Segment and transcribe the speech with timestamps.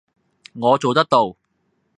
[0.55, 1.35] 我做得到!